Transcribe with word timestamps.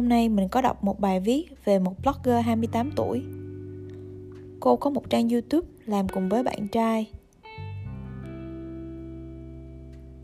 hôm 0.00 0.08
nay 0.08 0.28
mình 0.28 0.48
có 0.48 0.60
đọc 0.60 0.84
một 0.84 1.00
bài 1.00 1.20
viết 1.20 1.64
về 1.64 1.78
một 1.78 1.94
blogger 2.02 2.44
28 2.44 2.90
tuổi. 2.96 3.22
Cô 4.60 4.76
có 4.76 4.90
một 4.90 5.10
trang 5.10 5.28
YouTube 5.28 5.68
làm 5.86 6.08
cùng 6.08 6.28
với 6.28 6.42
bạn 6.42 6.68
trai. 6.68 7.10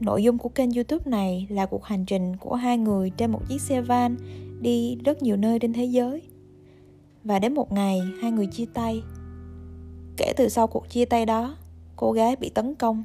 Nội 0.01 0.23
dung 0.23 0.39
của 0.39 0.49
kênh 0.49 0.73
YouTube 0.75 1.11
này 1.11 1.47
là 1.51 1.67
cuộc 1.67 1.85
hành 1.85 2.05
trình 2.05 2.37
của 2.37 2.55
hai 2.55 2.79
người 2.79 3.11
trên 3.11 3.31
một 3.31 3.41
chiếc 3.49 3.61
xe 3.61 3.81
van 3.81 4.17
đi 4.61 4.99
rất 5.05 5.23
nhiều 5.23 5.37
nơi 5.37 5.59
trên 5.59 5.73
thế 5.73 5.85
giới. 5.85 6.23
Và 7.25 7.39
đến 7.39 7.55
một 7.55 7.73
ngày, 7.73 8.01
hai 8.23 8.31
người 8.31 8.47
chia 8.47 8.67
tay. 8.75 9.03
Kể 10.17 10.33
từ 10.37 10.49
sau 10.49 10.67
cuộc 10.67 10.91
chia 10.91 11.05
tay 11.05 11.27
đó, 11.27 11.57
cô 11.97 12.13
gái 12.13 12.37
bị 12.37 12.49
tấn 12.49 12.75
công 12.75 13.05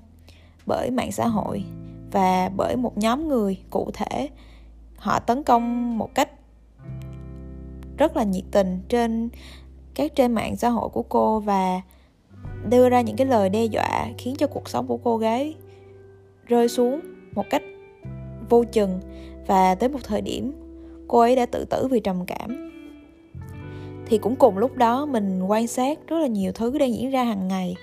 bởi 0.65 0.91
mạng 0.91 1.11
xã 1.11 1.27
hội 1.27 1.63
và 2.11 2.49
bởi 2.55 2.75
một 2.75 2.97
nhóm 2.97 3.27
người 3.27 3.57
cụ 3.69 3.89
thể 3.93 4.29
họ 4.97 5.19
tấn 5.19 5.43
công 5.43 5.97
một 5.97 6.15
cách 6.15 6.29
rất 8.01 8.17
là 8.17 8.23
nhiệt 8.23 8.43
tình 8.51 8.79
trên 8.89 9.29
các 9.95 10.15
trên 10.15 10.33
mạng 10.33 10.55
xã 10.55 10.69
hội 10.69 10.89
của 10.89 11.03
cô 11.03 11.39
và 11.39 11.81
đưa 12.69 12.89
ra 12.89 13.01
những 13.01 13.15
cái 13.15 13.27
lời 13.27 13.49
đe 13.49 13.65
dọa 13.65 14.07
khiến 14.17 14.35
cho 14.37 14.47
cuộc 14.47 14.69
sống 14.69 14.87
của 14.87 14.97
cô 14.97 15.17
gái 15.17 15.55
rơi 16.47 16.69
xuống 16.69 16.99
một 17.35 17.43
cách 17.49 17.63
vô 18.49 18.63
chừng. 18.63 18.99
Và 19.47 19.75
tới 19.75 19.89
một 19.89 19.99
thời 20.03 20.21
điểm 20.21 20.51
cô 21.07 21.19
ấy 21.19 21.35
đã 21.35 21.45
tự 21.45 21.65
tử 21.65 21.87
vì 21.87 21.99
trầm 21.99 22.25
cảm. 22.25 22.71
Thì 24.05 24.17
cũng 24.17 24.35
cùng 24.35 24.57
lúc 24.57 24.77
đó 24.77 25.05
mình 25.05 25.43
quan 25.43 25.67
sát 25.67 25.99
rất 26.07 26.17
là 26.19 26.27
nhiều 26.27 26.51
thứ 26.51 26.77
đang 26.77 26.93
diễn 26.93 27.09
ra 27.09 27.23
hàng 27.23 27.47
ngày. 27.47 27.75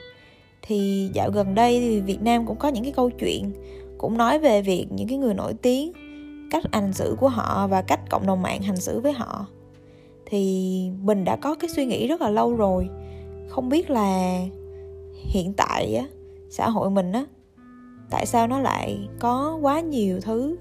Thì 0.62 1.10
dạo 1.14 1.30
gần 1.30 1.54
đây 1.54 1.80
thì 1.80 2.00
Việt 2.00 2.22
Nam 2.22 2.46
cũng 2.46 2.56
có 2.56 2.68
những 2.68 2.84
cái 2.84 2.92
câu 2.92 3.10
chuyện, 3.10 3.52
cũng 3.98 4.18
nói 4.18 4.38
về 4.38 4.62
việc 4.62 4.86
những 4.90 5.08
cái 5.08 5.18
người 5.18 5.34
nổi 5.34 5.54
tiếng, 5.62 5.92
cách 6.50 6.64
hành 6.72 6.92
xử 6.92 7.16
của 7.20 7.28
họ 7.28 7.66
và 7.66 7.82
cách 7.82 8.00
cộng 8.10 8.26
đồng 8.26 8.42
mạng 8.42 8.62
hành 8.62 8.76
xử 8.76 9.00
với 9.00 9.12
họ 9.12 9.46
thì 10.30 10.82
mình 11.02 11.24
đã 11.24 11.36
có 11.36 11.54
cái 11.54 11.70
suy 11.70 11.86
nghĩ 11.86 12.06
rất 12.06 12.20
là 12.20 12.30
lâu 12.30 12.56
rồi. 12.56 12.88
Không 13.48 13.68
biết 13.68 13.90
là 13.90 14.40
hiện 15.14 15.52
tại 15.56 15.94
á, 15.94 16.04
xã 16.50 16.68
hội 16.68 16.90
mình 16.90 17.12
á, 17.12 17.24
tại 18.10 18.26
sao 18.26 18.46
nó 18.46 18.58
lại 18.58 19.08
có 19.18 19.58
quá 19.62 19.80
nhiều 19.80 20.20
thứ 20.20 20.56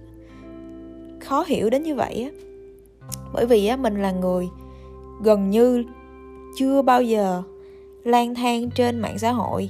khó 1.19 1.43
hiểu 1.47 1.69
đến 1.69 1.83
như 1.83 1.95
vậy 1.95 2.23
á? 2.23 2.29
Bởi 3.33 3.45
vì 3.45 3.67
á, 3.67 3.77
mình 3.77 4.01
là 4.01 4.11
người 4.11 4.49
gần 5.23 5.49
như 5.49 5.83
chưa 6.57 6.81
bao 6.81 7.02
giờ 7.02 7.43
lang 8.03 8.35
thang 8.35 8.69
trên 8.69 8.99
mạng 8.99 9.17
xã 9.17 9.31
hội 9.31 9.69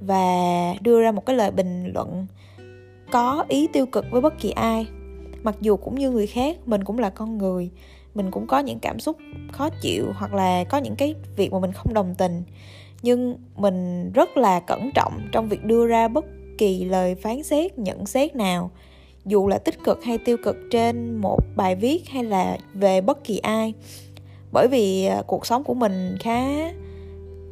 và 0.00 0.74
đưa 0.80 1.00
ra 1.00 1.12
một 1.12 1.26
cái 1.26 1.36
lời 1.36 1.50
bình 1.50 1.92
luận 1.94 2.26
có 3.10 3.44
ý 3.48 3.66
tiêu 3.72 3.86
cực 3.86 4.04
với 4.10 4.20
bất 4.20 4.38
kỳ 4.40 4.50
ai. 4.50 4.86
Mặc 5.42 5.56
dù 5.60 5.76
cũng 5.76 5.94
như 5.94 6.10
người 6.10 6.26
khác, 6.26 6.56
mình 6.66 6.84
cũng 6.84 6.98
là 6.98 7.10
con 7.10 7.38
người 7.38 7.70
mình 8.14 8.30
cũng 8.30 8.46
có 8.46 8.58
những 8.58 8.78
cảm 8.78 9.00
xúc 9.00 9.16
khó 9.52 9.68
chịu 9.80 10.12
hoặc 10.14 10.34
là 10.34 10.64
có 10.64 10.78
những 10.78 10.96
cái 10.96 11.14
việc 11.36 11.52
mà 11.52 11.58
mình 11.58 11.72
không 11.72 11.94
đồng 11.94 12.14
tình. 12.18 12.42
Nhưng 13.02 13.36
mình 13.56 14.12
rất 14.12 14.36
là 14.36 14.60
cẩn 14.60 14.90
trọng 14.94 15.20
trong 15.32 15.48
việc 15.48 15.64
đưa 15.64 15.86
ra 15.86 16.08
bất 16.08 16.24
kỳ 16.58 16.84
lời 16.84 17.14
phán 17.14 17.42
xét, 17.42 17.78
nhận 17.78 18.06
xét 18.06 18.36
nào. 18.36 18.70
Dù 19.24 19.48
là 19.48 19.58
tích 19.58 19.84
cực 19.84 20.04
hay 20.04 20.18
tiêu 20.18 20.36
cực 20.44 20.56
trên 20.70 21.16
một 21.16 21.40
bài 21.56 21.76
viết 21.76 22.08
hay 22.08 22.24
là 22.24 22.58
về 22.74 23.00
bất 23.00 23.24
kỳ 23.24 23.38
ai. 23.38 23.74
Bởi 24.52 24.68
vì 24.68 25.06
à, 25.06 25.22
cuộc 25.26 25.46
sống 25.46 25.64
của 25.64 25.74
mình 25.74 26.16
khá 26.20 26.44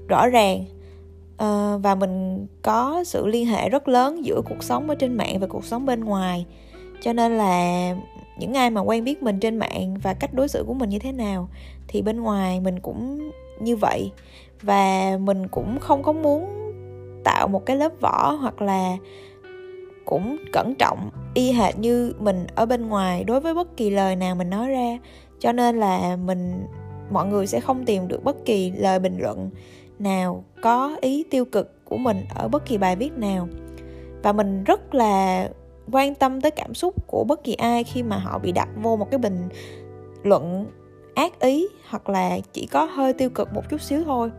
rõ 0.08 0.28
ràng 0.28 0.64
ờ, 1.36 1.78
và 1.82 1.94
mình 1.94 2.46
có 2.62 3.04
sự 3.06 3.26
liên 3.26 3.46
hệ 3.46 3.68
rất 3.68 3.88
lớn 3.88 4.24
giữa 4.24 4.40
cuộc 4.44 4.62
sống 4.62 4.88
ở 4.88 4.94
trên 4.94 5.16
mạng 5.16 5.40
và 5.40 5.46
cuộc 5.46 5.64
sống 5.64 5.86
bên 5.86 6.04
ngoài. 6.04 6.46
Cho 7.02 7.12
nên 7.12 7.38
là 7.38 7.96
những 8.42 8.54
ai 8.54 8.70
mà 8.70 8.80
quen 8.80 9.04
biết 9.04 9.22
mình 9.22 9.40
trên 9.40 9.56
mạng 9.56 9.96
và 10.02 10.14
cách 10.14 10.34
đối 10.34 10.48
xử 10.48 10.64
của 10.66 10.74
mình 10.74 10.90
như 10.90 10.98
thế 10.98 11.12
nào, 11.12 11.48
thì 11.88 12.02
bên 12.02 12.20
ngoài 12.20 12.60
mình 12.60 12.80
cũng 12.80 13.30
như 13.60 13.76
vậy. 13.76 14.12
Và 14.62 15.18
mình 15.20 15.48
cũng 15.48 15.78
không 15.80 16.02
có 16.02 16.12
muốn 16.12 16.46
tạo 17.24 17.48
một 17.48 17.66
cái 17.66 17.76
lớp 17.76 17.92
vỏ 18.00 18.38
hoặc 18.40 18.62
là 18.62 18.96
cũng 20.04 20.36
cẩn 20.52 20.74
trọng, 20.74 21.10
y 21.34 21.52
hệt 21.52 21.78
như 21.78 22.12
mình 22.18 22.46
ở 22.54 22.66
bên 22.66 22.88
ngoài 22.88 23.24
đối 23.24 23.40
với 23.40 23.54
bất 23.54 23.76
kỳ 23.76 23.90
lời 23.90 24.16
nào 24.16 24.34
mình 24.34 24.50
nói 24.50 24.68
ra. 24.68 24.98
Cho 25.38 25.52
nên 25.52 25.80
là 25.80 26.16
mình, 26.16 26.66
mọi 27.10 27.26
người 27.26 27.46
sẽ 27.46 27.60
không 27.60 27.84
tìm 27.84 28.08
được 28.08 28.24
bất 28.24 28.44
kỳ 28.44 28.70
lời 28.70 28.98
bình 28.98 29.18
luận 29.18 29.50
nào 29.98 30.44
có 30.62 30.96
ý 31.00 31.24
tiêu 31.30 31.44
cực 31.44 31.84
của 31.84 31.96
mình 31.96 32.24
ở 32.34 32.48
bất 32.48 32.66
kỳ 32.66 32.78
bài 32.78 32.96
viết 32.96 33.12
nào. 33.18 33.48
Và 34.22 34.32
mình 34.32 34.64
rất 34.64 34.94
là 34.94 35.48
quan 35.92 36.14
tâm 36.14 36.40
tới 36.40 36.50
cảm 36.50 36.74
xúc 36.74 36.94
của 37.06 37.24
bất 37.24 37.44
kỳ 37.44 37.54
ai 37.54 37.84
khi 37.84 38.02
mà 38.02 38.16
họ 38.16 38.38
bị 38.38 38.52
đặt 38.52 38.68
vô 38.82 38.96
một 38.96 39.10
cái 39.10 39.18
bình 39.18 39.48
luận 40.22 40.66
ác 41.14 41.40
ý 41.40 41.66
hoặc 41.88 42.08
là 42.08 42.38
chỉ 42.52 42.66
có 42.66 42.84
hơi 42.84 43.12
tiêu 43.12 43.30
cực 43.30 43.52
một 43.54 43.62
chút 43.70 43.80
xíu 43.80 44.04
thôi. 44.04 44.30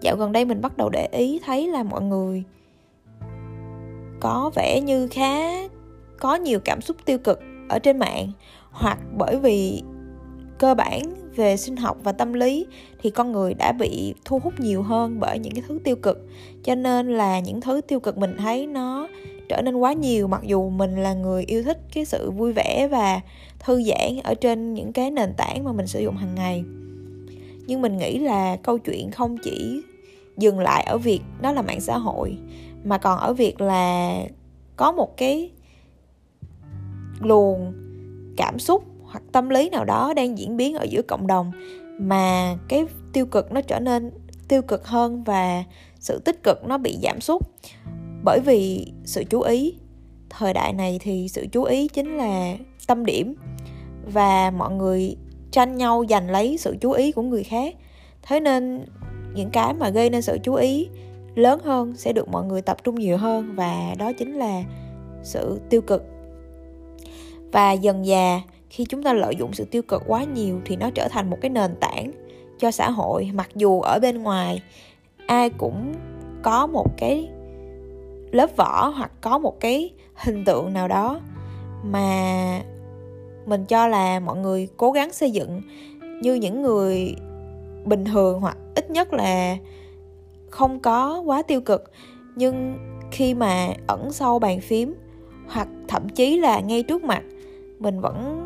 Dạo 0.00 0.16
gần 0.16 0.32
đây 0.32 0.44
mình 0.44 0.60
bắt 0.60 0.76
đầu 0.76 0.88
để 0.88 1.08
ý 1.12 1.40
thấy 1.44 1.68
là 1.68 1.82
mọi 1.82 2.02
người 2.02 2.44
có 4.20 4.50
vẻ 4.54 4.80
như 4.80 5.08
khá 5.08 5.68
có 6.18 6.34
nhiều 6.34 6.60
cảm 6.64 6.80
xúc 6.80 6.96
tiêu 7.04 7.18
cực 7.18 7.40
ở 7.68 7.78
trên 7.78 7.98
mạng. 7.98 8.32
Hoặc 8.70 8.98
bởi 9.16 9.36
vì 9.36 9.82
cơ 10.58 10.74
bản 10.74 11.02
về 11.36 11.56
sinh 11.56 11.76
học 11.76 11.96
và 12.02 12.12
tâm 12.12 12.32
lý 12.32 12.66
thì 13.02 13.10
con 13.10 13.32
người 13.32 13.54
đã 13.54 13.72
bị 13.72 14.14
thu 14.24 14.38
hút 14.38 14.60
nhiều 14.60 14.82
hơn 14.82 15.20
bởi 15.20 15.38
những 15.38 15.52
cái 15.52 15.62
thứ 15.68 15.78
tiêu 15.84 15.96
cực. 15.96 16.26
Cho 16.64 16.74
nên 16.74 17.08
là 17.08 17.40
những 17.40 17.60
thứ 17.60 17.80
tiêu 17.80 18.00
cực 18.00 18.18
mình 18.18 18.36
thấy 18.38 18.66
nó 18.66 19.08
trở 19.48 19.62
nên 19.62 19.76
quá 19.76 19.92
nhiều, 19.92 20.28
mặc 20.28 20.42
dù 20.44 20.68
mình 20.68 20.96
là 20.96 21.14
người 21.14 21.44
yêu 21.44 21.62
thích 21.62 21.78
cái 21.92 22.04
sự 22.04 22.30
vui 22.30 22.52
vẻ 22.52 22.88
và 22.90 23.20
thư 23.58 23.82
giãn 23.82 24.20
ở 24.24 24.34
trên 24.34 24.74
những 24.74 24.92
cái 24.92 25.10
nền 25.10 25.34
tảng 25.36 25.64
mà 25.64 25.72
mình 25.72 25.86
sử 25.86 26.00
dụng 26.00 26.16
hàng 26.16 26.34
ngày. 26.34 26.64
Nhưng 27.66 27.82
mình 27.82 27.96
nghĩ 27.96 28.18
là 28.18 28.56
câu 28.56 28.78
chuyện 28.78 29.10
không 29.10 29.36
chỉ 29.42 29.80
dừng 30.36 30.58
lại 30.58 30.84
ở 30.84 30.98
việc 30.98 31.20
đó 31.40 31.52
là 31.52 31.62
mạng 31.62 31.80
xã 31.80 31.98
hội, 31.98 32.38
mà 32.84 32.98
còn 32.98 33.18
ở 33.18 33.34
việc 33.34 33.60
là 33.60 34.14
có 34.76 34.92
một 34.92 35.16
cái 35.16 35.50
luồng 37.20 37.72
cảm 38.36 38.58
xúc 38.58 38.84
hoặc 39.02 39.22
tâm 39.32 39.48
lý 39.48 39.70
nào 39.70 39.84
đó 39.84 40.12
đang 40.16 40.38
diễn 40.38 40.56
biến 40.56 40.74
ở 40.74 40.84
giữa 40.84 41.02
cộng 41.02 41.26
đồng 41.26 41.52
mà 42.00 42.56
cái 42.68 42.86
tiêu 43.12 43.26
cực 43.26 43.52
nó 43.52 43.60
trở 43.60 43.80
nên 43.80 44.10
tiêu 44.48 44.62
cực 44.62 44.86
hơn 44.86 45.24
và 45.24 45.64
sự 46.00 46.18
tích 46.24 46.42
cực 46.42 46.64
nó 46.64 46.78
bị 46.78 46.98
giảm 47.02 47.20
sút 47.20 47.42
bởi 48.24 48.40
vì 48.40 48.92
sự 49.04 49.24
chú 49.24 49.40
ý, 49.40 49.74
thời 50.30 50.52
đại 50.52 50.72
này 50.72 50.98
thì 51.02 51.28
sự 51.28 51.46
chú 51.52 51.62
ý 51.62 51.88
chính 51.88 52.16
là 52.16 52.56
tâm 52.86 53.04
điểm. 53.04 53.34
Và 54.12 54.50
mọi 54.50 54.74
người 54.74 55.16
tranh 55.50 55.76
nhau 55.76 56.04
giành 56.08 56.30
lấy 56.30 56.58
sự 56.58 56.76
chú 56.80 56.90
ý 56.90 57.12
của 57.12 57.22
người 57.22 57.44
khác. 57.44 57.74
Thế 58.22 58.40
nên 58.40 58.84
những 59.34 59.50
cái 59.50 59.74
mà 59.74 59.88
gây 59.88 60.10
nên 60.10 60.22
sự 60.22 60.38
chú 60.42 60.54
ý 60.54 60.88
lớn 61.34 61.60
hơn 61.64 61.96
sẽ 61.96 62.12
được 62.12 62.28
mọi 62.28 62.44
người 62.44 62.62
tập 62.62 62.76
trung 62.84 62.94
nhiều 62.94 63.16
hơn 63.16 63.54
và 63.54 63.94
đó 63.98 64.12
chính 64.18 64.34
là 64.34 64.62
sự 65.22 65.60
tiêu 65.70 65.80
cực. 65.80 66.04
Và 67.52 67.72
dần 67.72 68.06
già 68.06 68.40
khi 68.70 68.84
chúng 68.84 69.02
ta 69.02 69.12
lợi 69.12 69.34
dụng 69.38 69.52
sự 69.52 69.64
tiêu 69.64 69.82
cực 69.82 70.02
quá 70.06 70.24
nhiều 70.24 70.60
thì 70.64 70.76
nó 70.76 70.90
trở 70.90 71.08
thành 71.08 71.30
một 71.30 71.38
cái 71.40 71.50
nền 71.50 71.76
tảng 71.80 72.12
cho 72.58 72.70
xã 72.70 72.90
hội. 72.90 73.30
Mặc 73.34 73.48
dù 73.54 73.80
ở 73.80 73.98
bên 74.02 74.22
ngoài, 74.22 74.62
ai 75.26 75.50
cũng 75.50 75.92
có 76.42 76.66
một 76.66 76.86
cái 76.96 77.28
lớp 78.30 78.56
vỏ 78.56 78.92
hoặc 78.96 79.10
có 79.20 79.38
một 79.38 79.60
cái 79.60 79.90
hình 80.14 80.44
tượng 80.44 80.72
nào 80.72 80.88
đó 80.88 81.20
mà 81.84 82.60
mình 83.46 83.64
cho 83.64 83.86
là 83.86 84.20
mọi 84.20 84.36
người 84.36 84.68
cố 84.76 84.92
gắng 84.92 85.12
xây 85.12 85.30
dựng 85.30 85.62
như 86.22 86.34
những 86.34 86.62
người 86.62 87.14
bình 87.84 88.04
thường 88.04 88.40
hoặc 88.40 88.56
ít 88.74 88.90
nhất 88.90 89.12
là 89.12 89.56
không 90.50 90.80
có 90.80 91.22
quá 91.26 91.42
tiêu 91.42 91.60
cực. 91.60 91.90
Nhưng 92.36 92.78
khi 93.10 93.34
mà 93.34 93.68
ẩn 93.86 94.12
sau 94.12 94.38
bàn 94.38 94.60
phím 94.60 94.94
hoặc 95.48 95.68
thậm 95.88 96.08
chí 96.08 96.38
là 96.38 96.60
ngay 96.60 96.82
trước 96.82 97.04
mặt, 97.04 97.22
mình 97.78 98.00
vẫn 98.00 98.44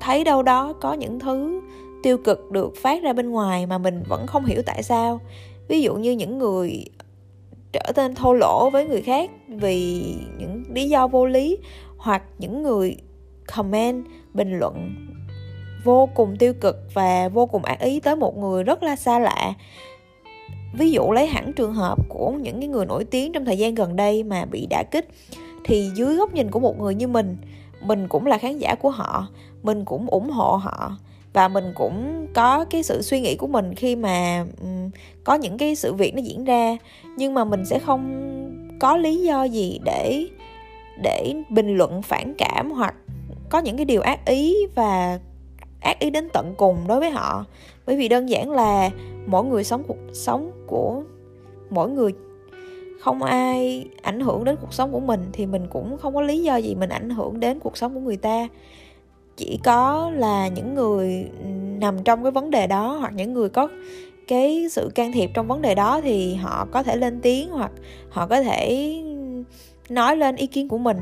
thấy 0.00 0.24
đâu 0.24 0.42
đó 0.42 0.72
có 0.72 0.92
những 0.92 1.20
thứ 1.20 1.60
tiêu 2.02 2.18
cực 2.18 2.50
được 2.50 2.76
phát 2.76 3.02
ra 3.02 3.12
bên 3.12 3.30
ngoài 3.30 3.66
mà 3.66 3.78
mình 3.78 4.02
vẫn 4.08 4.26
không 4.26 4.44
hiểu 4.44 4.62
tại 4.66 4.82
sao. 4.82 5.20
Ví 5.68 5.82
dụ 5.82 5.94
như 5.94 6.12
những 6.12 6.38
người 6.38 6.84
trở 7.72 7.92
nên 7.96 8.14
thô 8.14 8.32
lỗ 8.32 8.70
với 8.70 8.88
người 8.88 9.02
khác 9.02 9.30
vì 9.48 10.02
những 10.38 10.62
lý 10.74 10.88
do 10.88 11.08
vô 11.08 11.26
lý 11.26 11.58
hoặc 11.96 12.22
những 12.38 12.62
người 12.62 12.96
comment 13.56 14.04
bình 14.34 14.58
luận 14.58 14.94
vô 15.84 16.08
cùng 16.14 16.36
tiêu 16.36 16.52
cực 16.60 16.76
và 16.94 17.28
vô 17.28 17.46
cùng 17.46 17.64
ác 17.64 17.80
ý 17.80 18.00
tới 18.00 18.16
một 18.16 18.38
người 18.38 18.64
rất 18.64 18.82
là 18.82 18.96
xa 18.96 19.18
lạ. 19.18 19.54
Ví 20.74 20.90
dụ 20.90 21.10
lấy 21.10 21.26
hẳn 21.26 21.52
trường 21.52 21.74
hợp 21.74 21.98
của 22.08 22.30
những 22.30 22.60
cái 22.60 22.68
người 22.68 22.86
nổi 22.86 23.04
tiếng 23.04 23.32
trong 23.32 23.44
thời 23.44 23.58
gian 23.58 23.74
gần 23.74 23.96
đây 23.96 24.22
mà 24.22 24.44
bị 24.44 24.66
đả 24.70 24.82
kích, 24.82 25.08
thì 25.64 25.90
dưới 25.94 26.16
góc 26.16 26.34
nhìn 26.34 26.50
của 26.50 26.60
một 26.60 26.80
người 26.80 26.94
như 26.94 27.08
mình 27.08 27.36
mình 27.82 28.08
cũng 28.08 28.26
là 28.26 28.38
khán 28.38 28.58
giả 28.58 28.74
của 28.74 28.90
họ, 28.90 29.28
mình 29.62 29.84
cũng 29.84 30.06
ủng 30.06 30.30
hộ 30.30 30.56
họ 30.56 30.96
và 31.32 31.48
mình 31.48 31.72
cũng 31.74 32.26
có 32.34 32.64
cái 32.70 32.82
sự 32.82 33.02
suy 33.02 33.20
nghĩ 33.20 33.36
của 33.36 33.46
mình 33.46 33.74
khi 33.74 33.96
mà 33.96 34.46
um, 34.62 34.90
có 35.24 35.34
những 35.34 35.58
cái 35.58 35.74
sự 35.74 35.94
việc 35.94 36.14
nó 36.14 36.20
diễn 36.22 36.44
ra. 36.44 36.76
Nhưng 37.16 37.34
mà 37.34 37.44
mình 37.44 37.64
sẽ 37.64 37.78
không 37.78 38.26
có 38.80 38.96
lý 38.96 39.22
do 39.22 39.44
gì 39.44 39.80
để 39.84 40.26
để 41.02 41.34
bình 41.48 41.76
luận 41.76 42.02
phản 42.02 42.34
cảm 42.38 42.70
hoặc 42.70 42.94
có 43.48 43.58
những 43.58 43.76
cái 43.76 43.84
điều 43.84 44.00
ác 44.00 44.26
ý 44.26 44.56
và 44.74 45.18
ác 45.80 45.98
ý 45.98 46.10
đến 46.10 46.28
tận 46.32 46.54
cùng 46.56 46.76
đối 46.86 47.00
với 47.00 47.10
họ. 47.10 47.44
Bởi 47.86 47.96
vì 47.96 48.08
đơn 48.08 48.28
giản 48.28 48.50
là 48.50 48.90
mỗi 49.26 49.44
người 49.44 49.64
sống 49.64 49.82
cuộc 49.88 49.98
sống 50.12 50.50
của 50.66 51.02
mỗi 51.70 51.90
người 51.90 52.12
không 53.00 53.22
ai 53.22 53.86
ảnh 54.02 54.20
hưởng 54.20 54.44
đến 54.44 54.56
cuộc 54.60 54.74
sống 54.74 54.92
của 54.92 55.00
mình 55.00 55.20
thì 55.32 55.46
mình 55.46 55.66
cũng 55.70 55.98
không 55.98 56.14
có 56.14 56.20
lý 56.20 56.42
do 56.42 56.56
gì 56.56 56.74
mình 56.74 56.88
ảnh 56.88 57.10
hưởng 57.10 57.40
đến 57.40 57.60
cuộc 57.60 57.76
sống 57.76 57.94
của 57.94 58.00
người 58.00 58.16
ta 58.16 58.48
chỉ 59.40 59.58
có 59.64 60.10
là 60.14 60.48
những 60.48 60.74
người 60.74 61.30
nằm 61.78 62.02
trong 62.04 62.22
cái 62.22 62.32
vấn 62.32 62.50
đề 62.50 62.66
đó, 62.66 62.96
hoặc 63.00 63.12
những 63.14 63.32
người 63.32 63.48
có 63.48 63.68
cái 64.28 64.66
sự 64.70 64.90
can 64.94 65.12
thiệp 65.12 65.30
trong 65.34 65.48
vấn 65.48 65.62
đề 65.62 65.74
đó 65.74 66.00
thì 66.00 66.34
họ 66.34 66.66
có 66.72 66.82
thể 66.82 66.96
lên 66.96 67.20
tiếng, 67.20 67.50
hoặc 67.50 67.70
họ 68.10 68.26
có 68.26 68.42
thể 68.42 68.94
nói 69.88 70.16
lên 70.16 70.36
ý 70.36 70.46
kiến 70.46 70.68
của 70.68 70.78
mình. 70.78 70.96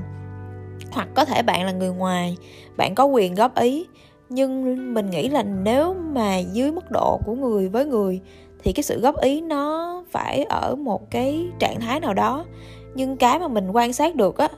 Hoặc 0.91 1.09
có 1.15 1.25
thể 1.25 1.43
bạn 1.43 1.65
là 1.65 1.73
người 1.73 1.91
ngoài, 1.91 2.37
bạn 2.77 2.95
có 2.95 3.05
quyền 3.05 3.35
góp 3.35 3.55
ý. 3.55 3.87
Nhưng 4.29 4.95
mình 4.95 5.11
nghĩ 5.11 5.29
là 5.29 5.43
nếu 5.43 5.95
mà 5.95 6.39
dưới 6.39 6.73
mức 6.73 6.91
độ 6.91 7.21
của 7.27 7.35
người 7.35 7.69
với 7.69 7.87
người 7.87 8.21
thì 8.63 8.73
cái 8.73 8.83
sự 8.83 9.01
góp 9.01 9.21
ý 9.21 9.41
nó 9.41 10.05
phải 10.11 10.45
ở 10.45 10.75
một 10.75 11.11
cái 11.11 11.49
trạng 11.59 11.81
thái 11.81 12.01
nào 12.01 12.15
đó. 12.15 12.45
Nhưng 12.95 13.17
cái 13.17 13.39
mà 13.39 13.49
mình 13.49 13.71
quan 13.71 13.93
sát 13.93 14.17
được 14.17 14.39
á, 14.39 14.49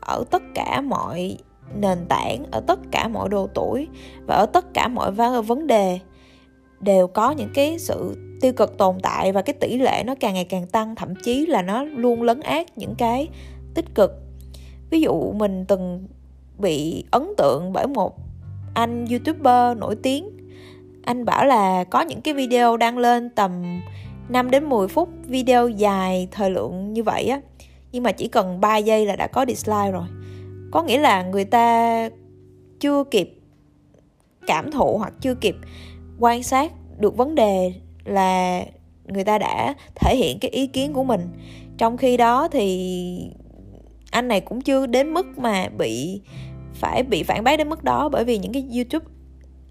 ở 0.00 0.24
tất 0.30 0.42
cả 0.54 0.80
mọi 0.80 1.36
nền 1.74 1.98
tảng 2.08 2.44
ở 2.50 2.60
tất 2.60 2.78
cả 2.90 3.08
mọi 3.08 3.28
độ 3.28 3.48
tuổi 3.54 3.88
và 4.26 4.34
ở 4.34 4.46
tất 4.46 4.74
cả 4.74 4.88
mọi 4.88 5.12
vấn 5.42 5.66
đề 5.66 5.98
đều 6.80 7.06
có 7.06 7.30
những 7.30 7.50
cái 7.54 7.78
sự 7.78 8.16
tiêu 8.40 8.52
cực 8.52 8.78
tồn 8.78 8.96
tại 9.02 9.32
và 9.32 9.42
cái 9.42 9.54
tỷ 9.60 9.78
lệ 9.78 10.02
nó 10.06 10.14
càng 10.20 10.34
ngày 10.34 10.44
càng 10.44 10.66
tăng, 10.66 10.94
thậm 10.94 11.14
chí 11.22 11.46
là 11.46 11.62
nó 11.62 11.84
luôn 11.84 12.22
lấn 12.22 12.40
át 12.40 12.78
những 12.78 12.94
cái 12.98 13.28
tích 13.74 13.94
cực. 13.94 14.12
Ví 14.90 15.00
dụ 15.00 15.32
mình 15.32 15.64
từng 15.68 16.06
bị 16.58 17.04
ấn 17.10 17.28
tượng 17.36 17.72
bởi 17.72 17.86
một 17.86 18.16
anh 18.74 19.06
youtuber 19.10 19.78
nổi 19.78 19.96
tiếng. 20.02 20.30
Anh 21.04 21.24
bảo 21.24 21.46
là 21.46 21.84
có 21.84 22.00
những 22.00 22.20
cái 22.20 22.34
video 22.34 22.76
đăng 22.76 22.98
lên 22.98 23.30
tầm 23.30 23.80
5 24.28 24.50
đến 24.50 24.64
10 24.64 24.88
phút 24.88 25.08
video 25.26 25.68
dài 25.68 26.28
thời 26.30 26.50
lượng 26.50 26.92
như 26.92 27.02
vậy 27.02 27.28
á, 27.28 27.40
nhưng 27.92 28.02
mà 28.02 28.12
chỉ 28.12 28.28
cần 28.28 28.60
3 28.60 28.76
giây 28.76 29.06
là 29.06 29.16
đã 29.16 29.26
có 29.26 29.44
dislike 29.48 29.90
rồi 29.92 30.06
có 30.70 30.82
nghĩa 30.82 30.98
là 30.98 31.22
người 31.22 31.44
ta 31.44 32.08
chưa 32.80 33.04
kịp 33.04 33.34
cảm 34.46 34.70
thụ 34.70 34.98
hoặc 34.98 35.12
chưa 35.20 35.34
kịp 35.34 35.56
quan 36.18 36.42
sát 36.42 36.72
được 36.98 37.16
vấn 37.16 37.34
đề 37.34 37.72
là 38.04 38.64
người 39.04 39.24
ta 39.24 39.38
đã 39.38 39.74
thể 39.94 40.16
hiện 40.16 40.38
cái 40.40 40.50
ý 40.50 40.66
kiến 40.66 40.92
của 40.92 41.04
mình. 41.04 41.20
Trong 41.78 41.96
khi 41.96 42.16
đó 42.16 42.48
thì 42.48 43.30
anh 44.10 44.28
này 44.28 44.40
cũng 44.40 44.60
chưa 44.60 44.86
đến 44.86 45.14
mức 45.14 45.38
mà 45.38 45.68
bị 45.78 46.20
phải 46.74 47.02
bị 47.02 47.22
phản 47.22 47.44
bác 47.44 47.56
đến 47.56 47.68
mức 47.68 47.84
đó, 47.84 48.08
bởi 48.08 48.24
vì 48.24 48.38
những 48.38 48.52
cái 48.52 48.68
youtube, 48.74 49.06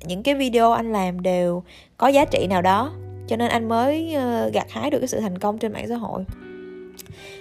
những 0.06 0.24
cái 0.24 0.36
video 0.36 0.72
anh 0.72 0.92
làm 0.94 1.22
đều 1.22 1.64
có 1.98 2.08
giá 2.08 2.26
trị 2.26 2.48
nào 2.50 2.62
đó, 2.62 2.94
cho 3.28 3.36
nên 3.36 3.50
anh 3.50 3.68
mới 3.68 4.14
ờ, 4.14 4.50
gặt 4.54 4.68
hái 4.70 4.90
được 4.90 5.00
cái 5.00 5.08
sự 5.08 5.20
thành 5.20 5.38
công 5.38 5.58
trên 5.58 5.74
mạng 5.74 5.86
xã 5.90 5.96
hội. 5.96 6.24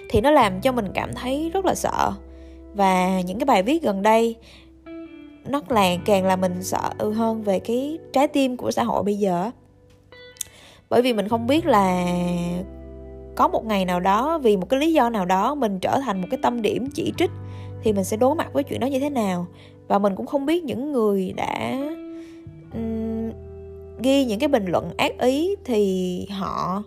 Thì 0.09 0.21
nó 0.21 0.31
làm 0.31 0.61
cho 0.61 0.71
mình 0.71 0.85
cảm 0.93 1.13
thấy 1.13 1.51
rất 1.53 1.65
là 1.65 1.75
sợ 1.75 2.11
và 2.77 3.21
những 3.21 3.39
cái 3.39 3.45
bài 3.45 3.63
viết 3.63 3.83
gần 3.83 4.01
đây 4.01 4.35
nó 5.45 5.61
là 5.69 5.95
càng 6.05 6.25
là 6.25 6.35
mình 6.35 6.63
sợ 6.63 6.89
hơn 7.15 7.43
về 7.43 7.59
cái 7.59 7.97
trái 8.13 8.27
tim 8.27 8.57
của 8.57 8.71
xã 8.71 8.83
hội 8.83 9.03
bây 9.03 9.15
giờ 9.15 9.51
bởi 10.89 11.01
vì 11.01 11.13
mình 11.13 11.27
không 11.27 11.47
biết 11.47 11.65
là 11.65 12.05
có 13.35 13.47
một 13.47 13.65
ngày 13.65 13.85
nào 13.85 13.99
đó 13.99 14.37
vì 14.37 14.57
một 14.57 14.69
cái 14.69 14.79
lý 14.79 14.93
do 14.93 15.09
nào 15.09 15.25
đó 15.25 15.55
mình 15.55 15.79
trở 15.79 15.99
thành 15.99 16.21
một 16.21 16.27
cái 16.31 16.39
tâm 16.43 16.61
điểm 16.61 16.87
chỉ 16.93 17.13
trích 17.17 17.31
thì 17.83 17.93
mình 17.93 18.03
sẽ 18.03 18.17
đối 18.17 18.35
mặt 18.35 18.53
với 18.53 18.63
chuyện 18.63 18.79
đó 18.79 18.87
như 18.87 18.99
thế 18.99 19.09
nào. 19.09 19.47
Và 19.87 19.99
mình 19.99 20.15
cũng 20.15 20.25
không 20.25 20.45
biết 20.45 20.63
những 20.63 20.91
người 20.91 21.33
đã 21.37 21.77
um, 22.73 23.31
ghi 24.03 24.25
những 24.25 24.39
cái 24.39 24.47
bình 24.47 24.65
luận 24.65 24.89
ác 24.97 25.19
ý 25.19 25.55
thì 25.65 26.25
họ 26.31 26.83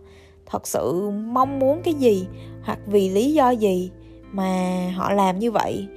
thật 0.47 0.67
sự 0.67 1.11
mong 1.11 1.59
muốn 1.59 1.81
cái 1.85 1.95
gì 1.95 2.27
hoặc 2.63 2.79
vì 2.87 3.09
lý 3.09 3.33
do 3.33 3.51
gì 3.51 3.91
mà 4.33 4.79
họ 4.97 5.13
làm 5.13 5.39
như 5.39 5.51
vậy. 5.51 5.89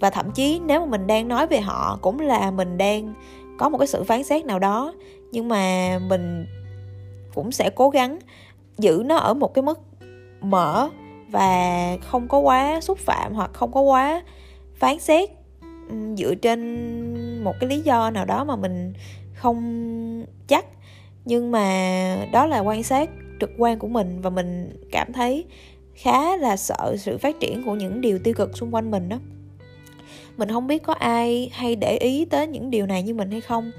Và 0.00 0.10
thậm 0.10 0.30
chí 0.30 0.60
nếu 0.66 0.80
mà 0.80 0.86
mình 0.86 1.06
đang 1.06 1.28
nói 1.28 1.46
về 1.46 1.60
họ 1.60 1.98
cũng 2.02 2.20
là 2.20 2.50
mình 2.50 2.78
đang 2.78 3.14
có 3.58 3.68
một 3.68 3.78
cái 3.78 3.86
sự 3.86 4.04
phán 4.04 4.24
xét 4.24 4.44
nào 4.44 4.58
đó. 4.58 4.94
Nhưng 5.32 5.48
mà 5.48 5.98
mình 6.08 6.46
cũng 7.34 7.52
sẽ 7.52 7.70
cố 7.70 7.90
gắng 7.90 8.18
giữ 8.78 9.02
nó 9.06 9.16
ở 9.16 9.34
một 9.34 9.54
cái 9.54 9.62
mức 9.62 9.80
mở 10.40 10.88
và 11.30 11.96
không 12.00 12.28
có 12.28 12.38
quá 12.38 12.80
xúc 12.80 12.98
phạm 12.98 13.34
hoặc 13.34 13.50
không 13.54 13.72
có 13.72 13.80
quá 13.80 14.22
phán 14.74 14.98
xét 14.98 15.30
ừ, 15.88 15.96
dựa 16.16 16.34
trên 16.34 17.44
một 17.44 17.54
cái 17.60 17.70
lý 17.70 17.80
do 17.80 18.10
nào 18.10 18.24
đó 18.24 18.44
mà 18.44 18.56
mình 18.56 18.92
không 19.34 20.24
chắc. 20.46 20.64
Nhưng 21.24 21.50
mà 21.50 22.26
đó 22.32 22.46
là 22.46 22.60
quan 22.60 22.82
sát 22.82 23.10
trực 23.40 23.50
quan 23.58 23.78
của 23.78 23.88
mình 23.88 24.20
và 24.20 24.30
mình 24.30 24.76
cảm 24.92 25.12
thấy 25.12 25.44
khá 25.96 26.36
là 26.36 26.56
sợ 26.56 26.96
sự 26.98 27.18
phát 27.18 27.40
triển 27.40 27.62
của 27.64 27.74
những 27.74 28.00
điều 28.00 28.18
tiêu 28.18 28.34
cực 28.34 28.56
xung 28.56 28.74
quanh 28.74 28.90
mình 28.90 29.08
đó. 29.08 29.18
Mình 30.36 30.48
không 30.48 30.66
biết 30.66 30.82
có 30.82 30.92
ai 30.92 31.50
hay 31.52 31.76
để 31.76 31.96
ý 31.96 32.24
tới 32.24 32.46
những 32.46 32.70
điều 32.70 32.86
này 32.86 33.02
như 33.02 33.14
mình 33.14 33.30
hay 33.30 33.40
không 33.40 33.70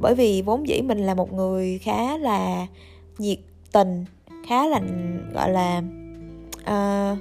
bởi 0.00 0.14
vì 0.14 0.42
vốn 0.42 0.68
dĩ 0.68 0.82
mình 0.82 0.98
là 0.98 1.14
một 1.14 1.32
người 1.32 1.78
khá 1.78 2.18
là 2.18 2.66
nhiệt 3.18 3.38
tình 3.72 4.04
khá 4.48 4.66
là 4.66 4.80
gọi 5.34 5.50
là 5.50 5.82
uh, 6.60 7.18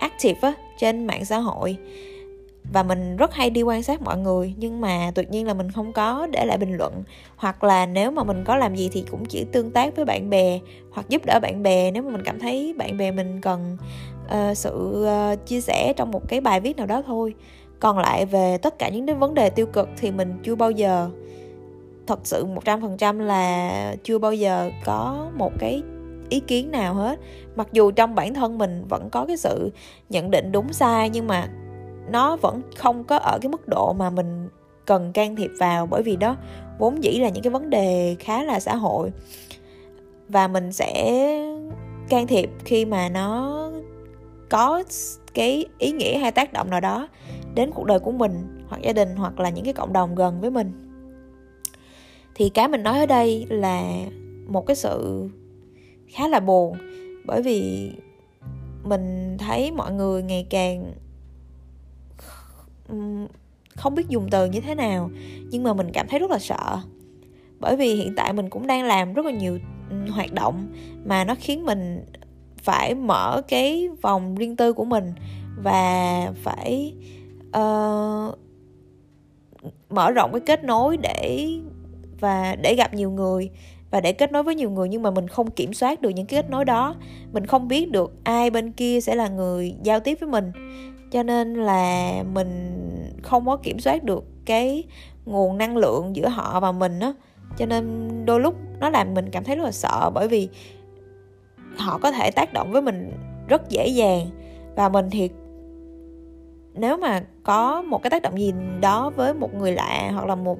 active 0.00 0.40
á 0.42 0.52
trên 0.78 1.06
mạng 1.06 1.24
xã 1.24 1.38
hội 1.38 1.76
và 2.72 2.82
mình 2.82 3.16
rất 3.16 3.34
hay 3.34 3.50
đi 3.50 3.62
quan 3.62 3.82
sát 3.82 4.02
mọi 4.02 4.18
người 4.18 4.54
nhưng 4.56 4.80
mà 4.80 5.10
tuyệt 5.14 5.30
nhiên 5.30 5.46
là 5.46 5.54
mình 5.54 5.70
không 5.70 5.92
có 5.92 6.26
để 6.32 6.44
lại 6.46 6.58
bình 6.58 6.76
luận. 6.76 7.02
Hoặc 7.36 7.64
là 7.64 7.86
nếu 7.86 8.10
mà 8.10 8.24
mình 8.24 8.44
có 8.44 8.56
làm 8.56 8.76
gì 8.76 8.88
thì 8.92 9.04
cũng 9.10 9.24
chỉ 9.24 9.44
tương 9.52 9.70
tác 9.70 9.96
với 9.96 10.04
bạn 10.04 10.30
bè 10.30 10.58
hoặc 10.90 11.08
giúp 11.08 11.22
đỡ 11.26 11.38
bạn 11.42 11.62
bè 11.62 11.90
nếu 11.90 12.02
mà 12.02 12.10
mình 12.10 12.22
cảm 12.24 12.40
thấy 12.40 12.74
bạn 12.78 12.96
bè 12.96 13.10
mình 13.10 13.40
cần 13.40 13.76
uh, 14.24 14.56
sự 14.56 15.06
uh, 15.32 15.46
chia 15.46 15.60
sẻ 15.60 15.92
trong 15.96 16.10
một 16.10 16.28
cái 16.28 16.40
bài 16.40 16.60
viết 16.60 16.76
nào 16.76 16.86
đó 16.86 17.02
thôi. 17.06 17.34
Còn 17.80 17.98
lại 17.98 18.26
về 18.26 18.58
tất 18.58 18.78
cả 18.78 18.88
những 18.88 19.06
cái 19.06 19.14
vấn 19.16 19.34
đề 19.34 19.50
tiêu 19.50 19.66
cực 19.66 19.88
thì 19.96 20.10
mình 20.10 20.38
chưa 20.42 20.54
bao 20.54 20.70
giờ 20.70 21.10
thật 22.06 22.20
sự 22.24 22.44
một 22.44 22.64
trăm 22.64 22.80
phần 22.80 22.96
trăm 22.96 23.18
là 23.18 23.96
chưa 24.02 24.18
bao 24.18 24.32
giờ 24.32 24.70
có 24.84 25.28
một 25.38 25.52
cái 25.58 25.82
ý 26.28 26.40
kiến 26.40 26.70
nào 26.70 26.94
hết. 26.94 27.20
Mặc 27.56 27.68
dù 27.72 27.90
trong 27.90 28.14
bản 28.14 28.34
thân 28.34 28.58
mình 28.58 28.84
vẫn 28.88 29.10
có 29.10 29.26
cái 29.26 29.36
sự 29.36 29.70
nhận 30.08 30.30
định 30.30 30.52
đúng 30.52 30.72
sai 30.72 31.10
nhưng 31.10 31.26
mà 31.26 31.48
nó 32.10 32.36
vẫn 32.36 32.62
không 32.76 33.04
có 33.04 33.16
ở 33.16 33.38
cái 33.42 33.48
mức 33.48 33.68
độ 33.68 33.92
mà 33.92 34.10
mình 34.10 34.48
cần 34.86 35.12
can 35.12 35.36
thiệp 35.36 35.50
vào, 35.58 35.86
bởi 35.86 36.02
vì 36.02 36.16
đó 36.16 36.36
vốn 36.78 37.04
dĩ 37.04 37.18
là 37.18 37.28
những 37.28 37.42
cái 37.42 37.50
vấn 37.50 37.70
đề 37.70 38.16
khá 38.18 38.42
là 38.42 38.60
xã 38.60 38.76
hội. 38.76 39.12
Và 40.28 40.48
mình 40.48 40.72
sẽ 40.72 41.22
can 42.08 42.26
thiệp 42.26 42.50
khi 42.64 42.84
mà 42.84 43.08
nó 43.08 43.70
có 44.48 44.82
cái 45.34 45.66
ý 45.78 45.92
nghĩa 45.92 46.18
hay 46.18 46.32
tác 46.32 46.52
động 46.52 46.70
nào 46.70 46.80
đó 46.80 47.08
đến 47.54 47.70
cuộc 47.74 47.84
đời 47.84 47.98
của 47.98 48.12
mình, 48.12 48.64
hoặc 48.68 48.82
gia 48.82 48.92
đình, 48.92 49.16
hoặc 49.16 49.40
là 49.40 49.50
những 49.50 49.64
cái 49.64 49.74
cộng 49.74 49.92
đồng 49.92 50.14
gần 50.14 50.40
với 50.40 50.50
mình. 50.50 50.72
Thì 52.34 52.48
cái 52.48 52.68
mình 52.68 52.82
nói 52.82 52.98
ở 52.98 53.06
đây 53.06 53.46
là 53.48 53.82
một 54.46 54.66
cái 54.66 54.76
sự 54.76 55.28
khá 56.08 56.28
là 56.28 56.40
buồn, 56.40 56.76
bởi 57.26 57.42
vì 57.42 57.90
mình 58.84 59.36
thấy 59.38 59.72
mọi 59.72 59.92
người 59.92 60.22
ngày 60.22 60.46
càng 60.50 60.92
không 63.76 63.94
biết 63.94 64.08
dùng 64.08 64.28
từ 64.30 64.46
như 64.46 64.60
thế 64.60 64.74
nào 64.74 65.10
nhưng 65.50 65.62
mà 65.62 65.74
mình 65.74 65.90
cảm 65.92 66.08
thấy 66.08 66.18
rất 66.18 66.30
là 66.30 66.38
sợ. 66.38 66.78
Bởi 67.60 67.76
vì 67.76 67.94
hiện 67.94 68.14
tại 68.16 68.32
mình 68.32 68.50
cũng 68.50 68.66
đang 68.66 68.84
làm 68.84 69.14
rất 69.14 69.26
là 69.26 69.32
nhiều 69.32 69.58
hoạt 70.10 70.32
động 70.32 70.66
mà 71.04 71.24
nó 71.24 71.34
khiến 71.40 71.64
mình 71.64 72.04
phải 72.56 72.94
mở 72.94 73.42
cái 73.48 73.88
vòng 74.02 74.34
riêng 74.34 74.56
tư 74.56 74.72
của 74.72 74.84
mình 74.84 75.12
và 75.62 76.32
phải 76.42 76.94
uh, 77.48 78.38
mở 79.90 80.10
rộng 80.10 80.32
cái 80.32 80.40
kết 80.40 80.64
nối 80.64 80.96
để 80.96 81.48
và 82.20 82.56
để 82.62 82.74
gặp 82.74 82.94
nhiều 82.94 83.10
người 83.10 83.50
và 83.90 84.00
để 84.00 84.12
kết 84.12 84.32
nối 84.32 84.42
với 84.42 84.54
nhiều 84.54 84.70
người 84.70 84.88
nhưng 84.88 85.02
mà 85.02 85.10
mình 85.10 85.28
không 85.28 85.50
kiểm 85.50 85.74
soát 85.74 86.02
được 86.02 86.10
những 86.10 86.26
cái 86.26 86.42
kết 86.42 86.50
nối 86.50 86.64
đó. 86.64 86.94
Mình 87.32 87.46
không 87.46 87.68
biết 87.68 87.90
được 87.90 88.12
ai 88.24 88.50
bên 88.50 88.72
kia 88.72 89.00
sẽ 89.00 89.14
là 89.14 89.28
người 89.28 89.74
giao 89.82 90.00
tiếp 90.00 90.18
với 90.20 90.28
mình 90.28 90.52
cho 91.10 91.22
nên 91.22 91.54
là 91.54 92.12
mình 92.32 92.72
không 93.22 93.46
có 93.46 93.56
kiểm 93.56 93.78
soát 93.78 94.04
được 94.04 94.24
cái 94.44 94.84
nguồn 95.26 95.58
năng 95.58 95.76
lượng 95.76 96.16
giữa 96.16 96.28
họ 96.28 96.60
và 96.60 96.72
mình 96.72 97.00
á. 97.00 97.12
Cho 97.56 97.66
nên 97.66 98.08
đôi 98.24 98.40
lúc 98.40 98.54
nó 98.80 98.90
làm 98.90 99.14
mình 99.14 99.30
cảm 99.30 99.44
thấy 99.44 99.56
rất 99.56 99.64
là 99.64 99.72
sợ, 99.72 100.10
bởi 100.14 100.28
vì 100.28 100.48
họ 101.76 101.98
có 101.98 102.12
thể 102.12 102.30
tác 102.30 102.52
động 102.52 102.72
với 102.72 102.82
mình 102.82 103.12
rất 103.48 103.70
dễ 103.70 103.88
dàng. 103.88 104.26
Và 104.76 104.88
mình 104.88 105.10
thì 105.10 105.30
nếu 106.74 106.96
mà 106.96 107.22
có 107.42 107.82
một 107.82 108.02
cái 108.02 108.10
tác 108.10 108.22
động 108.22 108.40
gì 108.40 108.52
đó 108.80 109.10
với 109.16 109.34
một 109.34 109.54
người 109.54 109.72
lạ 109.72 110.10
hoặc 110.12 110.26
là 110.26 110.34
một 110.34 110.58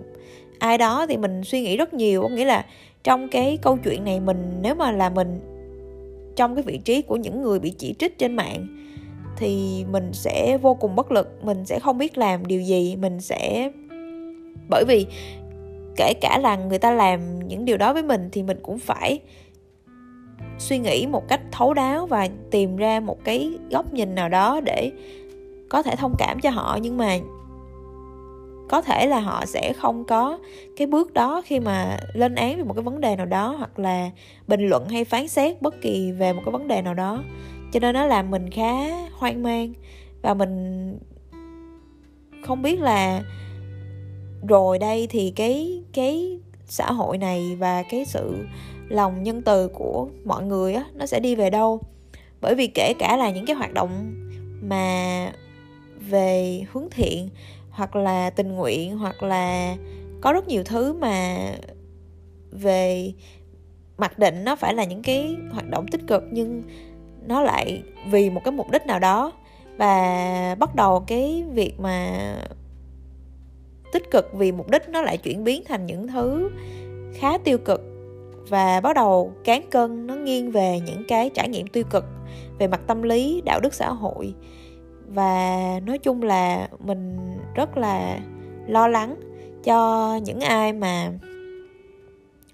ai 0.58 0.78
đó 0.78 1.06
thì 1.06 1.16
mình 1.16 1.44
suy 1.44 1.60
nghĩ 1.62 1.76
rất 1.76 1.94
nhiều. 1.94 2.22
Có 2.22 2.28
nghĩa 2.28 2.44
là 2.44 2.66
trong 3.04 3.28
cái 3.28 3.58
câu 3.62 3.76
chuyện 3.76 4.04
này 4.04 4.20
mình, 4.20 4.58
nếu 4.62 4.74
mà 4.74 4.92
là 4.92 5.10
mình 5.10 5.40
trong 6.36 6.54
cái 6.54 6.62
vị 6.62 6.78
trí 6.84 7.02
của 7.02 7.16
những 7.16 7.42
người 7.42 7.58
bị 7.58 7.70
chỉ 7.70 7.94
trích 7.98 8.18
trên 8.18 8.36
mạng 8.36 8.66
thì 9.36 9.84
mình 9.90 10.12
sẽ 10.12 10.58
vô 10.62 10.74
cùng 10.74 10.96
bất 10.96 11.12
lực, 11.12 11.44
mình 11.44 11.64
sẽ 11.64 11.78
không 11.78 11.98
biết 11.98 12.18
làm 12.18 12.46
điều 12.46 12.60
gì, 12.60 12.96
mình 12.96 13.20
sẽ, 13.20 13.70
bởi 14.70 14.84
vì 14.88 15.06
kể 15.96 16.12
cả 16.20 16.38
là 16.38 16.56
người 16.56 16.78
ta 16.78 16.90
làm 16.90 17.48
những 17.48 17.64
điều 17.64 17.76
đó 17.76 17.92
với 17.92 18.02
mình 18.02 18.28
thì 18.32 18.42
mình 18.42 18.58
cũng 18.62 18.78
phải 18.78 19.20
suy 20.58 20.78
nghĩ 20.78 21.06
một 21.06 21.28
cách 21.28 21.40
thấu 21.52 21.74
đáo 21.74 22.06
và 22.06 22.28
tìm 22.50 22.76
ra 22.76 23.00
một 23.00 23.24
cái 23.24 23.52
góc 23.70 23.92
nhìn 23.92 24.14
nào 24.14 24.28
đó 24.28 24.60
để 24.60 24.92
có 25.68 25.82
thể 25.82 25.96
thông 25.96 26.14
cảm 26.18 26.40
cho 26.40 26.50
họ. 26.50 26.78
Nhưng 26.82 26.96
mà 26.96 27.18
có 28.68 28.82
thể 28.82 29.06
là 29.06 29.20
họ 29.20 29.46
sẽ 29.46 29.72
không 29.72 30.04
có 30.04 30.38
cái 30.76 30.86
bước 30.86 31.12
đó 31.12 31.42
khi 31.44 31.60
mà 31.60 31.98
lên 32.14 32.34
án 32.34 32.56
về 32.56 32.62
một 32.62 32.74
cái 32.74 32.82
vấn 32.82 33.00
đề 33.00 33.16
nào 33.16 33.26
đó, 33.26 33.54
hoặc 33.58 33.78
là 33.78 34.10
bình 34.46 34.60
luận 34.60 34.88
hay 34.88 35.04
phán 35.04 35.28
xét 35.28 35.62
bất 35.62 35.80
kỳ 35.80 36.12
về 36.12 36.32
một 36.32 36.42
cái 36.44 36.52
vấn 36.52 36.68
đề 36.68 36.82
nào 36.82 36.94
đó 36.94 37.22
cho 37.72 37.80
nên 37.80 37.94
nó 37.94 38.06
làm 38.06 38.30
mình 38.30 38.50
khá 38.50 38.72
hoang 39.12 39.42
mang. 39.42 39.72
Và 40.22 40.34
mình 40.34 40.98
không 42.46 42.62
biết 42.62 42.80
là 42.80 43.22
rồi 44.48 44.78
đây 44.78 45.06
thì 45.10 45.32
cái 45.36 45.82
cái 45.92 46.40
xã 46.66 46.92
hội 46.92 47.18
này 47.18 47.56
và 47.58 47.82
cái 47.82 48.04
sự 48.04 48.46
lòng 48.88 49.22
nhân 49.22 49.42
từ 49.42 49.68
của 49.68 50.08
mọi 50.24 50.44
người 50.44 50.74
á, 50.74 50.84
nó 50.94 51.06
sẽ 51.06 51.20
đi 51.20 51.34
về 51.34 51.50
đâu? 51.50 51.80
Bởi 52.40 52.54
vì 52.54 52.66
kể 52.66 52.94
cả 52.98 53.16
là 53.16 53.30
những 53.30 53.46
cái 53.46 53.56
hoạt 53.56 53.72
động 53.74 54.14
mà 54.62 55.32
về 56.10 56.62
hướng 56.72 56.88
thiện, 56.90 57.28
hoặc 57.70 57.96
là 57.96 58.30
tình 58.30 58.52
nguyện, 58.52 58.98
hoặc 58.98 59.22
là 59.22 59.76
có 60.20 60.32
rất 60.32 60.48
nhiều 60.48 60.64
thứ 60.64 60.92
mà 60.92 61.36
về 62.50 63.12
mặc 63.98 64.18
định 64.18 64.44
nó 64.44 64.56
phải 64.56 64.74
là 64.74 64.84
những 64.84 65.02
cái 65.02 65.36
hoạt 65.52 65.68
động 65.68 65.86
tích 65.88 66.00
cực, 66.06 66.22
nhưng 66.30 66.62
nó 67.26 67.42
lại 67.42 67.82
vì 68.10 68.30
một 68.30 68.40
cái 68.44 68.52
mục 68.52 68.70
đích 68.70 68.86
nào 68.86 68.98
đó 68.98 69.32
và 69.76 70.56
bắt 70.58 70.74
đầu 70.74 71.04
cái 71.06 71.44
việc 71.52 71.80
mà 71.80 72.12
tích 73.92 74.10
cực 74.10 74.34
vì 74.34 74.52
mục 74.52 74.70
đích 74.70 74.88
nó 74.88 75.02
lại 75.02 75.16
chuyển 75.16 75.44
biến 75.44 75.62
thành 75.68 75.86
những 75.86 76.08
thứ 76.08 76.50
khá 77.14 77.38
tiêu 77.38 77.58
cực 77.58 77.82
và 78.48 78.80
bắt 78.80 78.96
đầu 78.96 79.32
cán 79.44 79.62
cân, 79.70 80.06
nó 80.06 80.14
nghiêng 80.14 80.50
về 80.50 80.80
những 80.86 81.04
cái 81.08 81.30
trải 81.34 81.48
nghiệm 81.48 81.66
tiêu 81.66 81.84
cực 81.90 82.04
về 82.58 82.66
mặt 82.68 82.80
tâm 82.86 83.02
lý, 83.02 83.42
đạo 83.44 83.60
đức 83.60 83.74
xã 83.74 83.88
hội. 83.88 84.34
Và 85.06 85.80
nói 85.86 85.98
chung 85.98 86.22
là 86.22 86.68
mình 86.78 87.18
rất 87.54 87.76
là 87.76 88.18
lo 88.66 88.88
lắng 88.88 89.16
cho 89.64 90.16
những 90.16 90.40
ai 90.40 90.72
mà 90.72 91.10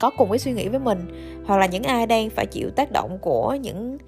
có 0.01 0.11
cùng 0.17 0.29
cái 0.29 0.39
suy 0.39 0.53
nghĩ 0.53 0.69
với 0.69 0.81
mình 0.81 0.99
hoặc 1.47 1.57
là 1.57 1.67
những 1.67 1.83
ai 1.83 2.07
đang 2.07 2.31
phải 2.31 2.47
chịu 2.47 2.71
tác 2.71 2.93
động 2.93 3.19
của 3.19 3.55
những 3.55 3.99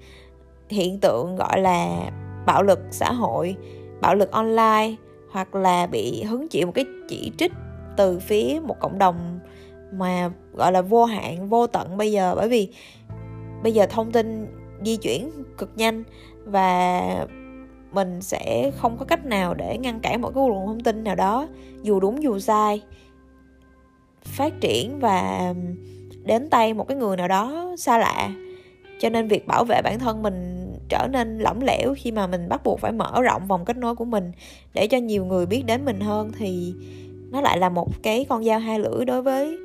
hiện 0.69 0.99
tượng 0.99 1.35
gọi 1.35 1.61
là 1.61 2.11
bạo 2.45 2.63
lực 2.63 2.79
xã 2.91 3.11
hội, 3.11 3.55
bạo 4.01 4.15
lực 4.15 4.31
online 4.31 4.95
hoặc 5.31 5.55
là 5.55 5.87
bị 5.87 6.23
hứng 6.23 6.47
chịu 6.47 6.65
một 6.65 6.71
cái 6.75 6.85
chỉ 7.07 7.31
trích 7.37 7.51
từ 7.97 8.19
phía 8.19 8.59
một 8.63 8.75
cộng 8.79 8.99
đồng 8.99 9.39
mà 9.93 10.31
gọi 10.53 10.71
là 10.71 10.81
vô 10.81 11.05
hạn, 11.05 11.49
vô 11.49 11.67
tận 11.67 11.97
bây 11.97 12.11
giờ. 12.11 12.35
Bởi 12.35 12.49
vì 12.49 12.69
bây 13.63 13.73
giờ 13.73 13.85
thông 13.89 14.11
tin 14.11 14.47
di 14.85 14.97
chuyển 14.97 15.31
cực 15.57 15.71
nhanh 15.75 16.03
và 16.45 17.01
mình 17.91 18.21
sẽ 18.21 18.71
không 18.77 18.97
có 18.97 19.05
cách 19.05 19.25
nào 19.25 19.53
để 19.53 19.77
ngăn 19.77 19.99
cản 19.99 20.21
một 20.21 20.31
cái 20.35 20.47
luồng 20.47 20.65
thông 20.65 20.83
tin 20.83 21.03
nào 21.03 21.15
đó, 21.15 21.47
dù 21.81 21.99
đúng 21.99 22.23
dù 22.23 22.39
sai. 22.39 22.81
Phát 24.21 24.53
triển 24.61 24.99
và 24.99 25.53
đến 26.23 26.49
tay 26.49 26.73
một 26.73 26.87
cái 26.87 26.97
người 26.97 27.17
nào 27.17 27.27
đó 27.27 27.73
xa 27.77 27.97
lạ. 27.97 28.29
Cho 28.99 29.09
nên 29.09 29.27
việc 29.27 29.47
bảo 29.47 29.65
vệ 29.65 29.81
bản 29.83 29.99
thân 29.99 30.21
mình 30.23 30.54
trở 30.89 31.07
nên 31.11 31.39
lỏng 31.39 31.63
lẻo 31.63 31.93
khi 31.97 32.11
mà 32.11 32.27
mình 32.27 32.49
bắt 32.49 32.63
buộc 32.63 32.79
phải 32.79 32.91
mở 32.91 33.21
rộng 33.21 33.47
vòng 33.47 33.65
kết 33.65 33.77
nối 33.77 33.95
của 33.95 34.05
mình. 34.05 34.31
Để 34.73 34.87
cho 34.87 34.97
nhiều 34.97 35.25
người 35.25 35.45
biết 35.45 35.63
đến 35.65 35.85
mình 35.85 35.99
hơn 35.99 36.31
thì 36.37 36.73
nó 37.31 37.41
lại 37.41 37.57
là 37.57 37.69
một 37.69 38.03
cái 38.03 38.25
con 38.29 38.43
dao 38.43 38.59
hai 38.59 38.79
lưỡi 38.79 39.05
đối 39.05 39.21
với 39.21 39.57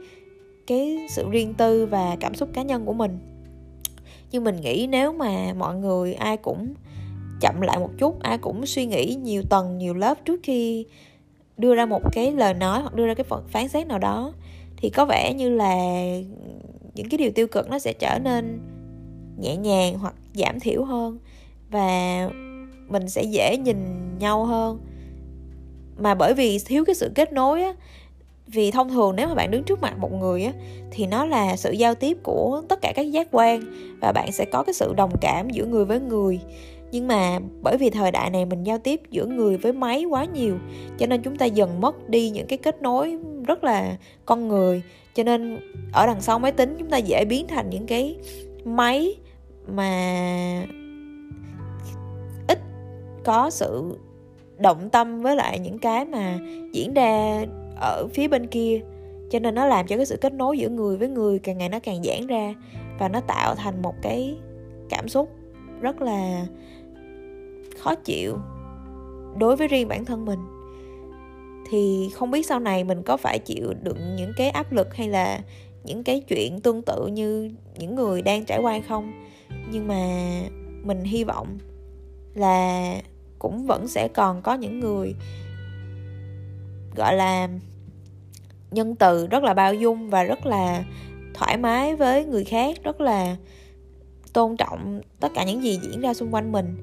cái 0.66 1.06
sự 1.10 1.30
riêng 1.30 1.54
tư 1.54 1.86
và 1.86 2.16
cảm 2.20 2.34
xúc 2.34 2.48
cá 2.52 2.62
nhân 2.62 2.84
của 2.84 2.92
mình. 2.92 3.18
Nhưng 4.30 4.44
mình 4.44 4.56
nghĩ 4.56 4.86
nếu 4.90 5.12
mà 5.12 5.52
mọi 5.58 5.76
người 5.76 6.14
ai 6.14 6.36
cũng 6.36 6.74
chậm 7.40 7.60
lại 7.60 7.78
một 7.78 7.90
chút, 7.98 8.22
ai 8.22 8.38
cũng 8.38 8.66
suy 8.66 8.86
nghĩ 8.86 9.16
nhiều 9.22 9.42
tầng, 9.50 9.78
nhiều 9.78 9.94
lớp 9.94 10.24
trước 10.24 10.40
khi 10.42 10.86
đưa 11.56 11.74
ra 11.74 11.86
một 11.86 12.02
cái 12.12 12.32
lời 12.32 12.54
nói 12.54 12.80
hoặc 12.80 12.94
đưa 12.94 13.06
ra 13.06 13.14
cái 13.14 13.24
phán 13.48 13.68
xét 13.68 13.86
nào 13.86 13.98
đó, 13.98 14.32
thì 14.76 14.90
có 14.90 15.04
vẻ 15.04 15.34
như 15.34 15.50
là 15.50 15.76
những 16.94 17.08
cái 17.10 17.18
điều 17.18 17.30
tiêu 17.30 17.46
cực 17.46 17.70
nó 17.70 17.78
sẽ 17.78 17.92
trở 17.92 18.18
nên 18.18 18.58
nhẹ 19.40 19.56
nhàng 19.56 19.98
hoặc 19.98 20.14
giảm 20.34 20.60
thiểu 20.60 20.84
hơn 20.84 21.18
và 21.70 22.28
mình 22.88 23.08
sẽ 23.08 23.22
dễ 23.22 23.56
nhìn 23.56 23.78
nhau 24.18 24.44
hơn. 24.44 24.78
Mà 25.98 26.14
bởi 26.14 26.34
vì 26.34 26.58
thiếu 26.66 26.84
cái 26.84 26.94
sự 26.94 27.10
kết 27.14 27.32
nối 27.32 27.62
á, 27.62 27.74
vì 28.46 28.70
thông 28.70 28.88
thường 28.88 29.16
nếu 29.16 29.28
mà 29.28 29.34
bạn 29.34 29.50
đứng 29.50 29.64
trước 29.64 29.80
mặt 29.80 29.98
một 29.98 30.12
người 30.12 30.44
á, 30.44 30.52
thì 30.90 31.06
nó 31.06 31.26
là 31.26 31.56
sự 31.56 31.72
giao 31.72 31.94
tiếp 31.94 32.18
của 32.22 32.62
tất 32.68 32.78
cả 32.82 32.92
các 32.96 33.02
giác 33.02 33.28
quan 33.30 33.60
và 34.00 34.12
bạn 34.12 34.32
sẽ 34.32 34.44
có 34.44 34.62
cái 34.62 34.74
sự 34.74 34.94
đồng 34.96 35.12
cảm 35.20 35.50
giữa 35.50 35.66
người 35.66 35.84
với 35.84 36.00
người. 36.00 36.40
Nhưng 36.92 37.06
mà 37.08 37.38
bởi 37.62 37.76
vì 37.76 37.90
thời 37.90 38.10
đại 38.10 38.30
này 38.30 38.44
mình 38.44 38.64
giao 38.64 38.78
tiếp 38.78 39.00
giữa 39.10 39.26
người 39.26 39.56
với 39.56 39.72
máy 39.72 40.04
quá 40.04 40.24
nhiều, 40.24 40.58
cho 40.98 41.06
nên 41.06 41.22
chúng 41.22 41.36
ta 41.36 41.46
dần 41.46 41.80
mất 41.80 42.08
đi 42.08 42.30
những 42.30 42.46
cái 42.46 42.58
kết 42.58 42.82
nối 42.82 43.18
rất 43.46 43.64
là 43.64 43.96
con 44.24 44.48
người. 44.48 44.82
Cho 45.14 45.22
nên 45.22 45.58
ở 45.92 46.06
đằng 46.06 46.20
sau 46.20 46.38
máy 46.38 46.52
tính 46.52 46.76
chúng 46.78 46.90
ta 46.90 46.96
dễ 46.96 47.24
biến 47.24 47.46
thành 47.48 47.70
những 47.70 47.86
cái 47.86 48.16
máy 48.64 49.14
mà 49.76 50.66
ít 52.48 52.58
có 53.24 53.50
sự 53.50 53.98
động 54.58 54.90
tâm 54.90 55.22
với 55.22 55.36
lại 55.36 55.58
những 55.58 55.78
cái 55.78 56.04
mà 56.04 56.38
diễn 56.72 56.94
ra 56.94 57.44
ở 57.80 58.06
phía 58.14 58.28
bên 58.28 58.46
kia. 58.46 58.80
Cho 59.30 59.38
nên 59.38 59.54
nó 59.54 59.66
làm 59.66 59.86
cho 59.86 59.96
cái 59.96 60.06
sự 60.06 60.16
kết 60.20 60.32
nối 60.32 60.58
giữa 60.58 60.68
người 60.68 60.96
với 60.96 61.08
người 61.08 61.38
càng 61.38 61.58
ngày 61.58 61.68
nó 61.68 61.78
càng 61.78 62.02
giãn 62.02 62.26
ra 62.26 62.54
và 62.98 63.08
nó 63.08 63.20
tạo 63.20 63.54
thành 63.54 63.82
một 63.82 63.94
cái 64.02 64.36
cảm 64.88 65.08
xúc 65.08 65.30
rất 65.80 66.00
là 66.00 66.46
khó 67.78 67.94
chịu 67.94 68.38
đối 69.38 69.56
với 69.56 69.68
riêng 69.68 69.88
bản 69.88 70.04
thân 70.04 70.24
mình. 70.24 70.38
Thì 71.70 72.10
không 72.14 72.30
biết 72.30 72.46
sau 72.46 72.60
này 72.60 72.84
mình 72.84 73.02
có 73.02 73.16
phải 73.16 73.38
chịu 73.38 73.74
đựng 73.82 74.16
những 74.16 74.32
cái 74.36 74.50
áp 74.50 74.72
lực 74.72 74.94
hay 74.94 75.08
là 75.08 75.40
những 75.84 76.04
cái 76.04 76.20
chuyện 76.28 76.60
tương 76.60 76.82
tự 76.82 77.06
như 77.06 77.50
những 77.78 77.94
người 77.94 78.22
đang 78.22 78.44
trải 78.44 78.58
qua 78.62 78.72
hay 78.72 78.80
không. 78.80 79.12
Nhưng 79.70 79.88
mà 79.88 80.30
mình 80.82 81.04
hy 81.04 81.24
vọng 81.24 81.58
là 82.34 82.94
cũng 83.38 83.66
vẫn 83.66 83.88
sẽ 83.88 84.08
còn 84.08 84.42
có 84.42 84.54
những 84.54 84.80
người, 84.80 85.14
gọi 86.96 87.14
là, 87.14 87.48
nhân 88.70 88.96
từ 88.96 89.26
rất 89.26 89.42
là 89.42 89.54
bao 89.54 89.74
dung 89.74 90.10
và 90.10 90.24
rất 90.24 90.46
là 90.46 90.84
thoải 91.34 91.56
mái 91.56 91.96
với 91.96 92.24
người 92.24 92.44
khác, 92.44 92.76
rất 92.82 93.00
là 93.00 93.36
tôn 94.32 94.56
trọng 94.56 95.00
tất 95.20 95.28
cả 95.34 95.44
những 95.44 95.62
gì 95.62 95.78
diễn 95.82 96.00
ra 96.00 96.14
xung 96.14 96.34
quanh 96.34 96.52
mình. 96.52 96.76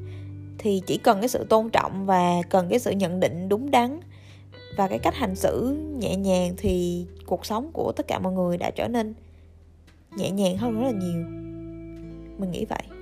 Thì 0.58 0.82
chỉ 0.86 0.98
cần 0.98 1.20
cái 1.20 1.30
sự 1.30 1.46
tôn 1.50 1.70
trọng 1.70 2.06
và 2.06 2.42
cần 2.50 2.68
cái 2.70 2.80
sự 2.80 2.92
nhận 2.92 3.20
định 3.20 3.50
đúng 3.50 3.72
đắn 3.72 4.00
và 4.78 4.88
cái 4.88 5.00
cách 5.00 5.16
hành 5.16 5.36
xử 5.36 5.78
nhẹ 5.98 6.16
nhàng 6.16 6.54
thì 6.58 7.06
cuộc 7.26 7.46
sống 7.46 7.70
của 7.74 7.92
tất 7.96 8.08
cả 8.08 8.20
mọi 8.20 8.34
người 8.34 8.58
đã 8.58 8.72
trở 8.72 8.88
nên 8.88 9.14
nhẹ 10.18 10.32
nhàng 10.32 10.58
hơn 10.58 10.80
rất 10.80 10.86
là 10.86 10.92
nhiều. 10.92 11.24
Mình 12.38 12.52
nghĩ 12.52 12.66
vậy. 12.66 12.97